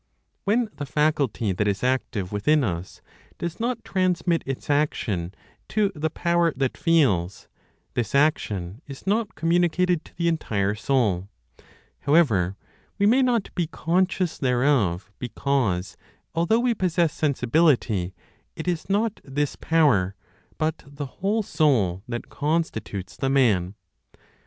When 0.45 0.67
the 0.77 0.87
faculty 0.87 1.51
that 1.51 1.67
is 1.67 1.83
active 1.83 2.31
within 2.31 2.63
us 2.63 3.03
does 3.37 3.59
not 3.59 3.83
transmit 3.85 4.41
its 4.47 4.67
action 4.67 5.31
to 5.67 5.91
the 5.93 6.09
power 6.09 6.51
that 6.55 6.75
feels, 6.75 7.47
this 7.93 8.15
action 8.15 8.81
is 8.87 9.05
not 9.05 9.35
communicated 9.35 10.03
to 10.05 10.15
the 10.17 10.27
entire 10.27 10.73
soul; 10.73 11.29
however, 11.99 12.57
we 12.97 13.05
may 13.05 13.21
not 13.21 13.53
be 13.53 13.67
conscious 13.67 14.39
thereof 14.39 15.11
because, 15.19 15.97
although 16.33 16.59
we 16.59 16.73
possess 16.73 17.13
sensibility, 17.13 18.15
it 18.55 18.67
is 18.67 18.89
not 18.89 19.21
this 19.23 19.55
power, 19.55 20.15
but 20.57 20.83
the 20.87 21.05
whole 21.21 21.43
soul 21.43 22.01
that 22.07 22.27
constitutes 22.27 23.15
the 23.17 23.29
man. 23.29 23.75